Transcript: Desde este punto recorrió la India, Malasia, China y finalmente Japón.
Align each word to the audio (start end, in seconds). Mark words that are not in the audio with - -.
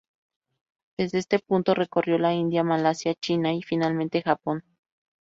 Desde 0.97 1.19
este 1.19 1.37
punto 1.37 1.75
recorrió 1.75 2.17
la 2.17 2.33
India, 2.33 2.63
Malasia, 2.63 3.13
China 3.13 3.53
y 3.53 3.61
finalmente 3.61 4.23
Japón. 4.23 4.63